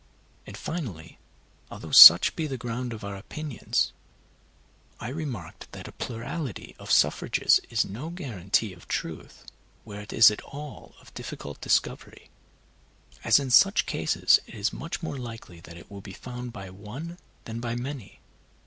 And, 0.47 0.57
finally, 0.57 1.19
although 1.69 1.91
such 1.91 2.35
be 2.35 2.47
the 2.47 2.57
ground 2.57 2.91
of 2.91 3.03
our 3.03 3.15
opinions, 3.15 3.93
I 4.99 5.09
remarked 5.09 5.71
that 5.73 5.87
a 5.87 5.91
plurality 5.91 6.75
of 6.79 6.89
suffrages 6.89 7.59
is 7.69 7.85
no 7.85 8.09
guarantee 8.09 8.73
of 8.73 8.87
truth 8.87 9.45
where 9.83 10.01
it 10.01 10.11
is 10.11 10.31
at 10.31 10.41
all 10.41 10.95
of 11.01 11.13
difficult 11.13 11.61
discovery, 11.61 12.31
as 13.23 13.37
in 13.39 13.51
such 13.51 13.85
cases 13.85 14.39
it 14.47 14.55
is 14.55 14.73
much 14.73 15.03
more 15.03 15.19
likely 15.19 15.59
that 15.59 15.77
it 15.77 15.91
will 15.91 16.01
be 16.01 16.13
found 16.13 16.51
by 16.51 16.71
one 16.71 17.19
than 17.45 17.59
by 17.59 17.75
many. 17.75 18.21